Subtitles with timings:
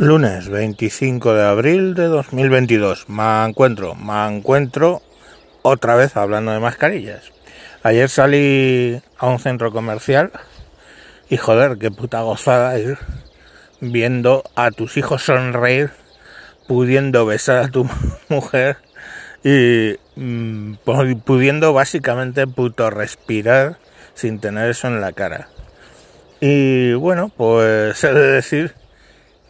[0.00, 3.10] Lunes 25 de abril de 2022.
[3.10, 5.02] Me encuentro, me encuentro
[5.60, 7.30] otra vez hablando de mascarillas.
[7.82, 10.32] Ayer salí a un centro comercial
[11.28, 12.96] y joder, qué puta gozada ir
[13.82, 15.90] viendo a tus hijos sonreír,
[16.66, 17.86] pudiendo besar a tu
[18.30, 18.78] mujer
[19.44, 20.76] y mm,
[21.26, 23.76] pudiendo básicamente puto respirar
[24.14, 25.48] sin tener eso en la cara.
[26.40, 28.79] Y bueno, pues he de decir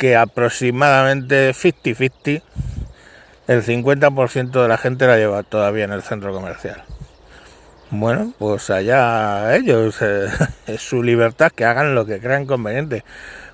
[0.01, 2.41] que aproximadamente 50-50,
[3.49, 6.85] el 50% de la gente la lleva todavía en el centro comercial.
[7.91, 10.29] Bueno, pues allá ellos, eh,
[10.67, 13.05] es su libertad, que hagan lo que crean conveniente,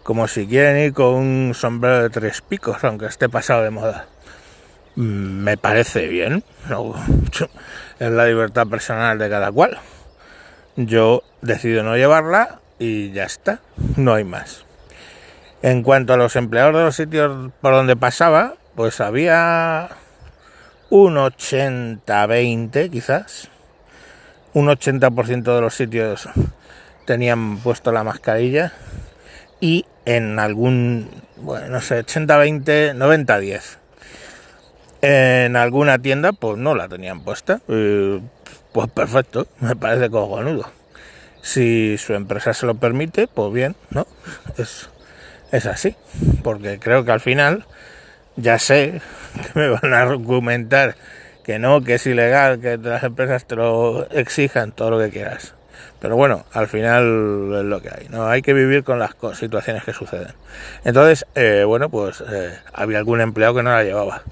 [0.05, 4.07] como si quieren ir con un sombrero de tres picos, aunque esté pasado de moda.
[4.95, 6.45] Mm, me parece bien,
[7.99, 9.79] es la libertad personal de cada cual.
[10.77, 13.59] Yo decido no llevarla y ya está,
[13.97, 14.66] no hay más.
[15.63, 19.89] En cuanto a los empleados de los sitios por donde pasaba, pues había
[20.91, 23.49] un 80-20 quizás.
[24.53, 26.29] Un 80% de los sitios
[27.05, 28.73] tenían puesto la mascarilla
[29.61, 33.79] y en algún, bueno, no sé, 80-20, 90-10.
[35.03, 37.61] En alguna tienda pues no la tenían puesta.
[37.67, 40.71] pues perfecto, me parece cojonudo.
[41.43, 44.07] Si su empresa se lo permite, pues bien, ¿no?
[44.59, 44.89] Es
[45.53, 45.97] es así,
[46.43, 47.65] porque creo que al final
[48.37, 49.01] ya sé
[49.53, 50.97] que me van a argumentar
[51.45, 55.55] que no, que es ilegal, que las empresas te lo exijan, todo lo que quieras.
[56.01, 58.27] Pero bueno, al final es lo que hay, ¿no?
[58.27, 60.35] Hay que vivir con las situaciones que suceden.
[60.85, 64.23] Entonces, eh, bueno, pues eh, había algún empleado que no la llevaba,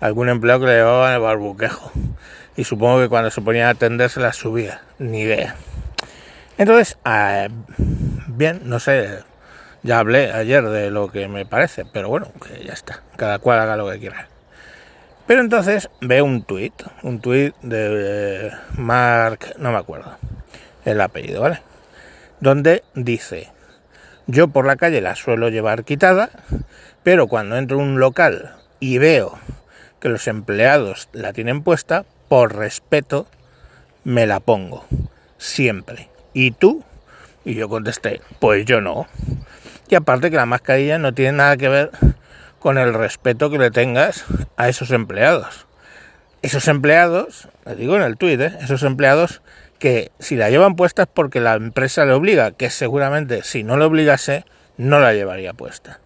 [0.00, 1.92] algún empleado que la llevaba en el barbuquejo.
[2.56, 5.56] Y supongo que cuando se ponía a atenderse la subía, ni idea.
[6.56, 7.48] Entonces, eh,
[8.28, 9.20] bien, no sé,
[9.82, 13.02] ya hablé ayer de lo que me parece, pero bueno, que ya está.
[13.16, 14.28] Cada cual haga lo que quiera.
[15.26, 20.16] Pero entonces veo un tuit, un tuit de Mark, no me acuerdo
[20.84, 21.62] el apellido, ¿vale?
[22.40, 23.48] Donde dice,
[24.26, 26.30] yo por la calle la suelo llevar quitada,
[27.02, 29.38] pero cuando entro a un local y veo
[30.00, 33.26] que los empleados la tienen puesta, por respeto
[34.04, 34.84] me la pongo,
[35.38, 36.08] siempre.
[36.32, 36.82] ¿Y tú?
[37.44, 39.06] Y yo contesté, pues yo no.
[39.90, 41.90] Y aparte que la mascarilla no tiene nada que ver
[42.60, 44.24] con el respeto que le tengas
[44.56, 45.66] a esos empleados.
[46.42, 48.56] Esos empleados, les digo en el tuit, ¿eh?
[48.60, 49.42] esos empleados
[49.80, 53.76] que si la llevan puesta es porque la empresa le obliga, que seguramente si no
[53.76, 54.44] le obligase
[54.76, 55.98] no la llevaría puesta.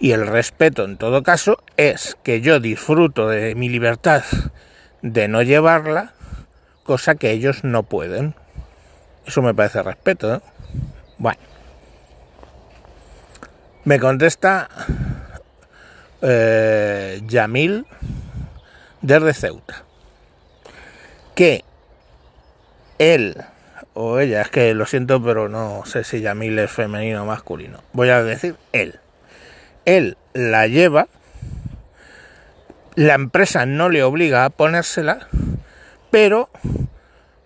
[0.00, 4.24] Y el respeto en todo caso es que yo disfruto de mi libertad
[5.02, 6.14] de no llevarla,
[6.82, 8.34] cosa que ellos no pueden.
[9.26, 10.34] Eso me parece respeto.
[10.34, 10.40] ¿eh?
[11.18, 11.53] Bueno.
[13.84, 14.68] Me contesta
[16.22, 17.86] eh, Yamil
[19.02, 19.84] desde Ceuta
[21.34, 21.64] que
[22.98, 23.36] él
[23.92, 27.80] o ella, es que lo siento, pero no sé si Yamil es femenino o masculino.
[27.92, 28.98] Voy a decir él.
[29.84, 31.08] Él la lleva,
[32.94, 35.28] la empresa no le obliga a ponérsela,
[36.10, 36.48] pero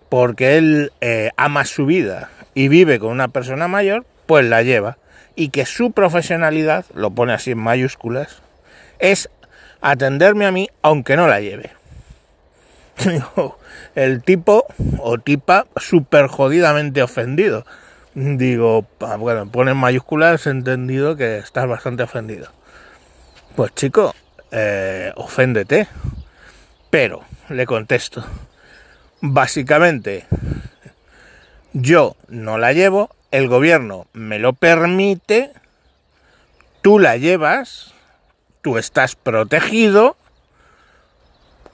[0.07, 4.97] porque él eh, ama su vida y vive con una persona mayor, pues la lleva
[5.39, 8.41] y que su profesionalidad, lo pone así en mayúsculas,
[8.99, 9.29] es
[9.79, 11.71] atenderme a mí aunque no la lleve.
[13.95, 14.65] el tipo
[14.97, 17.65] o tipa súper jodidamente ofendido.
[18.15, 18.85] Digo,
[19.17, 22.49] bueno, pone en mayúsculas entendido que estás bastante ofendido.
[23.55, 24.13] Pues chico,
[24.51, 25.87] eh, oféndete.
[26.89, 28.25] Pero, le contesto,
[29.21, 30.25] básicamente,
[31.71, 35.51] yo no la llevo, el gobierno me lo permite,
[36.81, 37.93] tú la llevas,
[38.61, 40.17] tú estás protegido,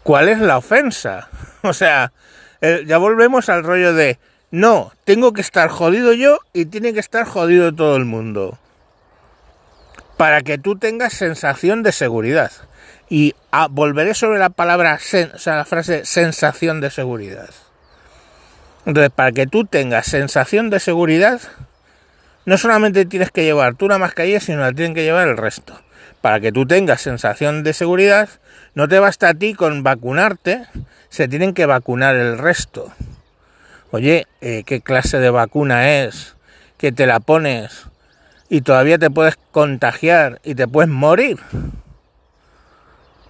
[0.03, 1.29] ¿cuál es la ofensa?
[1.65, 2.11] O sea,
[2.61, 4.19] ya volvemos al rollo de,
[4.51, 8.59] no, tengo que estar jodido yo y tiene que estar jodido todo el mundo.
[10.15, 12.51] Para que tú tengas sensación de seguridad.
[13.09, 14.99] Y ah, volveré sobre la palabra,
[15.33, 17.49] o sea, la frase sensación de seguridad.
[18.85, 21.41] Entonces, para que tú tengas sensación de seguridad,
[22.45, 25.79] no solamente tienes que llevar tú la mascarilla, sino la tienen que llevar el resto.
[26.21, 28.29] Para que tú tengas sensación de seguridad,
[28.75, 30.65] no te basta a ti con vacunarte,
[31.09, 32.91] se tienen que vacunar el resto.
[33.91, 36.35] Oye, eh, ¿qué clase de vacuna es?
[36.77, 37.85] Que te la pones
[38.49, 41.39] y todavía te puedes contagiar y te puedes morir.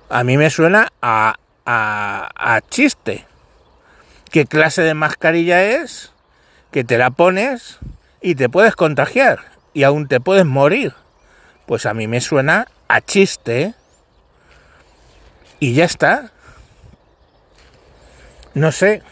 [0.09, 1.35] A mí me suena a,
[1.65, 3.25] a, a chiste.
[4.35, 6.11] ¿Qué clase de mascarilla es?
[6.69, 7.79] Que te la pones
[8.19, 9.39] y te puedes contagiar
[9.73, 10.93] y aún te puedes morir.
[11.65, 13.75] pues a mí me suena a chiste
[15.61, 16.31] y ya está.
[18.53, 19.03] No sé,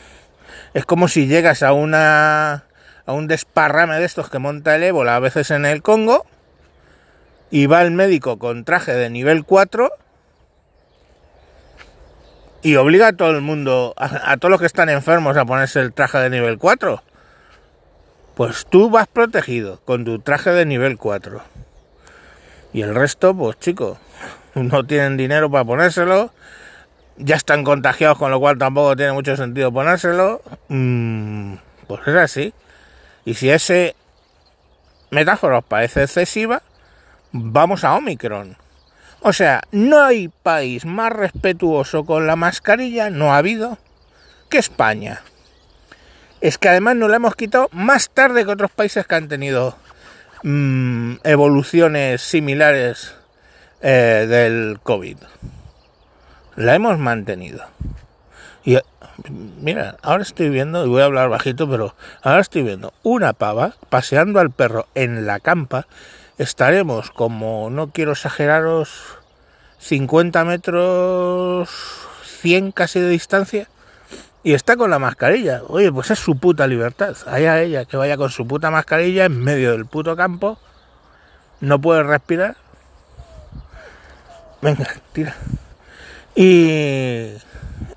[0.73, 2.65] es como si llegas a una
[3.05, 6.25] a un desparrame de estos que monta el ébola a veces en el Congo
[7.49, 9.89] y va el médico con traje de nivel 4
[12.63, 15.93] y obliga a todo el mundo, a, todos los que están enfermos a ponerse el
[15.93, 17.03] traje de nivel 4.
[18.35, 21.41] Pues tú vas protegido con tu traje de nivel 4.
[22.71, 23.97] Y el resto, pues chicos,
[24.55, 26.31] no tienen dinero para ponérselo,
[27.17, 30.41] ya están contagiados, con lo cual tampoco tiene mucho sentido ponérselo.
[30.69, 31.55] Mm,
[31.85, 32.53] pues es así.
[33.25, 33.95] Y si ese
[35.11, 36.61] metáfora os parece excesiva,
[37.33, 38.62] vamos a Omicron.
[39.25, 43.77] O sea, no hay país más respetuoso con la mascarilla, no ha habido,
[44.49, 45.21] que España.
[46.41, 49.77] Es que además nos la hemos quitado más tarde que otros países que han tenido
[50.43, 53.15] mmm, evoluciones similares
[53.81, 55.17] eh, del COVID.
[56.57, 57.63] La hemos mantenido.
[58.65, 58.77] Y
[59.61, 63.75] mira, ahora estoy viendo, y voy a hablar bajito, pero ahora estoy viendo una pava
[63.89, 65.87] paseando al perro en la campa.
[66.37, 69.17] Estaremos como, no quiero exageraros,
[69.79, 71.69] 50 metros,
[72.41, 73.67] 100 casi de distancia
[74.43, 75.61] y está con la mascarilla.
[75.67, 77.15] Oye, pues es su puta libertad.
[77.27, 80.59] Allá ella que vaya con su puta mascarilla en medio del puto campo.
[81.61, 82.57] No puede respirar.
[84.61, 85.35] Venga, tira.
[86.35, 87.33] Y,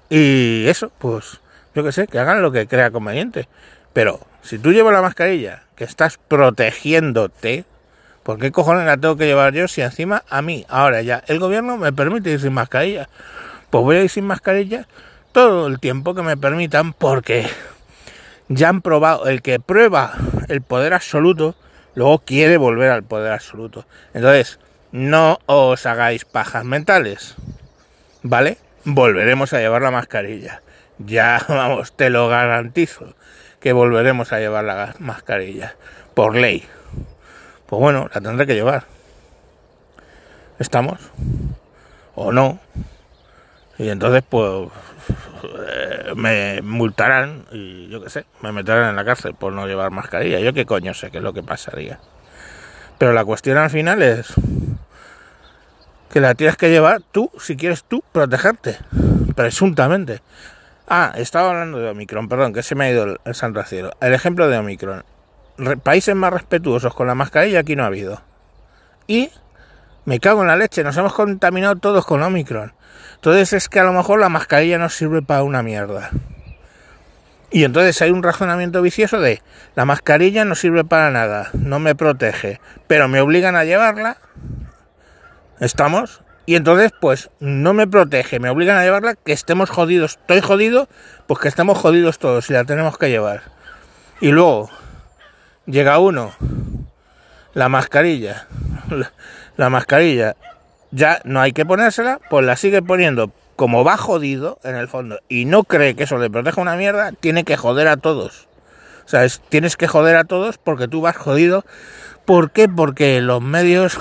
[0.09, 1.41] y eso, pues
[1.75, 3.49] yo que sé, que hagan lo que crea conveniente.
[3.93, 7.65] Pero si tú llevas la mascarilla, que estás protegiéndote,
[8.27, 11.39] ¿por qué cojones la tengo que llevar yo si encima a mí, ahora ya, el
[11.39, 13.09] gobierno me permite ir sin mascarilla?
[13.71, 14.89] Pues voy a ir sin mascarilla
[15.31, 17.47] todo el tiempo que me permitan porque
[18.49, 20.15] ya han probado, el que prueba
[20.49, 21.55] el poder absoluto,
[21.95, 23.87] luego quiere volver al poder absoluto.
[24.13, 24.59] Entonces,
[24.91, 27.37] no os hagáis pajas mentales,
[28.25, 28.59] ¿vale?
[28.83, 30.63] Volveremos a llevar la mascarilla.
[30.99, 33.15] Ya, vamos, te lo garantizo,
[33.61, 35.77] que volveremos a llevar la mascarilla,
[36.15, 36.67] por ley.
[37.67, 38.85] Pues bueno, la tendré que llevar.
[40.59, 40.99] ¿Estamos?
[42.15, 42.59] ¿O no?
[43.79, 44.69] Y entonces, pues,
[45.69, 49.91] eh, me multarán y yo qué sé, me meterán en la cárcel por no llevar
[49.91, 50.41] mascarilla.
[50.41, 51.99] Yo qué coño sé qué es lo que pasaría.
[52.99, 54.33] Pero la cuestión al final es
[56.11, 58.79] que la tienes que llevar tú, si quieres tú, protegerte,
[59.35, 60.23] presuntamente.
[60.89, 63.91] Ah, estaba hablando de Omicron, perdón, que se me ha ido el, santo cielo.
[64.01, 65.05] El ejemplo de Omicron.
[65.83, 68.23] Países más respetuosos con la mascarilla aquí no ha habido.
[69.07, 69.31] Y
[70.05, 72.75] me cago en la leche, nos hemos contaminado todos con Omicron.
[73.17, 76.11] Entonces es que a lo mejor la mascarilla no sirve para una mierda.
[77.51, 79.41] Y entonces hay un razonamiento vicioso de
[79.75, 84.19] la mascarilla no sirve para nada, no me protege, pero me obligan a llevarla.
[85.61, 86.23] ¿Estamos?
[86.45, 90.13] Y entonces, pues, no me protege, me obligan a llevarla, que estemos jodidos.
[90.21, 90.89] Estoy jodido,
[91.27, 93.43] pues que estemos jodidos todos y la tenemos que llevar.
[94.21, 94.71] Y luego,
[95.67, 96.33] llega uno,
[97.55, 98.47] la mascarilla,
[99.57, 100.37] la mascarilla,
[100.91, 103.33] ya no hay que ponérsela, pues la sigue poniendo.
[103.57, 107.13] Como va jodido en el fondo y no cree que eso le proteja una mierda,
[107.13, 108.49] tiene que joder a todos.
[109.07, 111.65] O sea, es, tienes que joder a todos porque tú vas jodido.
[112.27, 112.69] ¿Por qué?
[112.69, 113.99] Porque los medios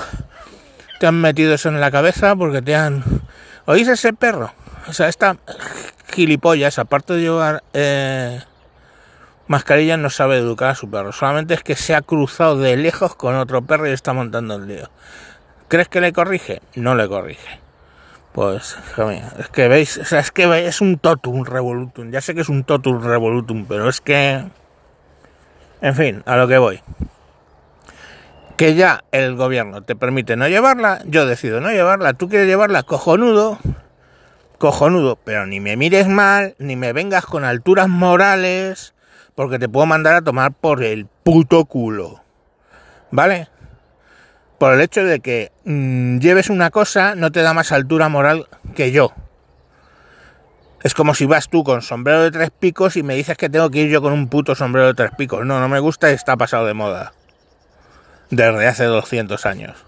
[1.00, 3.02] te han metido eso en la cabeza, porque te han...
[3.64, 4.52] ¿Oís ese perro?
[4.88, 5.38] O sea, esta
[6.12, 8.42] gilipollas, aparte de llevar eh,
[9.48, 11.12] mascarilla, no sabe educar a su perro.
[11.12, 14.66] Solamente es que se ha cruzado de lejos con otro perro y está montando el
[14.66, 14.90] lío.
[15.68, 16.62] ¿Crees que le corrige?
[16.74, 17.60] No le corrige.
[18.32, 18.76] Pues,
[19.38, 22.10] es que veis, o sea, es que es un totum revolutum.
[22.10, 24.44] Ya sé que es un totum revolutum, pero es que.
[25.80, 26.82] En fin, a lo que voy.
[28.56, 32.82] Que ya el gobierno te permite no llevarla, yo decido no llevarla, tú quieres llevarla,
[32.82, 33.58] cojonudo,
[34.58, 38.94] cojonudo, pero ni me mires mal, ni me vengas con alturas morales,
[39.36, 42.22] porque te puedo mandar a tomar por el puto culo.
[43.12, 43.48] ¿Vale?
[44.58, 48.48] por el hecho de que mmm, lleves una cosa no te da más altura moral
[48.74, 49.12] que yo.
[50.82, 53.70] Es como si vas tú con sombrero de tres picos y me dices que tengo
[53.70, 55.44] que ir yo con un puto sombrero de tres picos.
[55.44, 57.12] No, no me gusta y está pasado de moda.
[58.30, 59.84] Desde hace 200 años.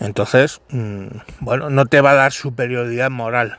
[0.00, 1.06] Entonces, mmm,
[1.40, 3.58] bueno, no te va a dar superioridad moral.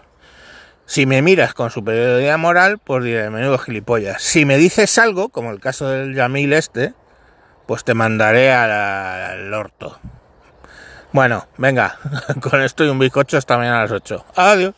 [0.86, 4.22] Si me miras con superioridad moral, pues diré, menudo gilipollas.
[4.22, 6.94] Si me dices algo, como el caso del Yamil este,
[7.66, 9.98] pues te mandaré al, orto.
[11.12, 11.98] Bueno, venga,
[12.42, 14.26] con esto y un bizcocho hasta mañana a las 8.
[14.36, 14.76] Adiós.